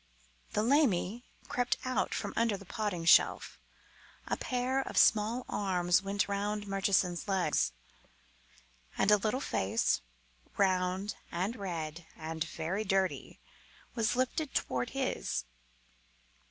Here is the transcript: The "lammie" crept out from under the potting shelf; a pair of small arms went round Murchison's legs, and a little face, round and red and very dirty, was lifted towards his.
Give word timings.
The 0.53 0.63
"lammie" 0.63 1.25
crept 1.47 1.77
out 1.85 2.15
from 2.15 2.33
under 2.35 2.57
the 2.57 2.65
potting 2.65 3.05
shelf; 3.05 3.59
a 4.25 4.35
pair 4.35 4.81
of 4.81 4.97
small 4.97 5.45
arms 5.47 6.01
went 6.01 6.27
round 6.27 6.65
Murchison's 6.67 7.27
legs, 7.27 7.71
and 8.97 9.11
a 9.11 9.17
little 9.17 9.39
face, 9.39 10.01
round 10.57 11.17
and 11.31 11.55
red 11.55 12.07
and 12.15 12.43
very 12.43 12.83
dirty, 12.83 13.39
was 13.93 14.15
lifted 14.15 14.55
towards 14.55 14.93
his. 14.93 15.45